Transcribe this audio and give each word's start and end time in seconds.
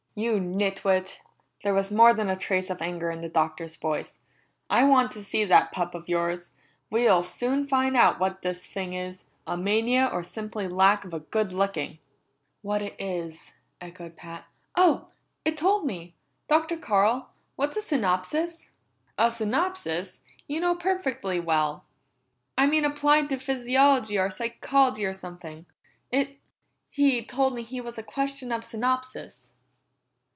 "You 0.13 0.41
nit 0.41 0.83
wit!" 0.83 1.21
There 1.63 1.73
was 1.73 1.89
more 1.89 2.13
than 2.13 2.29
a 2.29 2.35
trace 2.35 2.69
of 2.69 2.81
anger 2.81 3.11
in 3.11 3.21
the 3.21 3.29
Doctor's 3.29 3.77
voice. 3.77 4.19
"I 4.69 4.83
want 4.83 5.13
to 5.13 5.23
see 5.23 5.45
that 5.45 5.71
pup 5.71 5.95
of 5.95 6.09
yours! 6.09 6.51
We'll 6.89 7.23
soon 7.23 7.65
find 7.65 7.95
out 7.95 8.19
what 8.19 8.41
this 8.41 8.65
thing 8.65 8.91
is 8.91 9.23
a 9.47 9.55
mania 9.55 10.09
or 10.11 10.21
simply 10.21 10.67
lack 10.67 11.05
of 11.05 11.13
a 11.13 11.21
good 11.21 11.53
licking!" 11.53 11.99
"What 12.61 12.81
it 12.81 12.97
is?" 12.99 13.53
echoed 13.79 14.17
Pat. 14.17 14.43
"Oh 14.75 15.07
it 15.45 15.55
told 15.55 15.85
me! 15.85 16.13
Dr. 16.49 16.75
Carl, 16.75 17.29
what's 17.55 17.77
a 17.77 17.81
synopsis?" 17.81 18.69
"A 19.17 19.31
synopsis! 19.31 20.23
You 20.45 20.59
know 20.59 20.75
perfectly 20.75 21.39
well." 21.39 21.85
"I 22.57 22.67
mean 22.67 22.83
applied 22.83 23.29
to 23.29 23.39
physiology 23.39 24.19
or 24.19 24.29
psychology 24.29 25.05
or 25.05 25.13
something. 25.13 25.67
It 26.11 26.37
he 26.89 27.23
told 27.23 27.55
me 27.55 27.63
he 27.63 27.79
was 27.79 27.97
a 27.97 28.03
question 28.03 28.51
of 28.51 28.65
synopsis." 28.65 29.53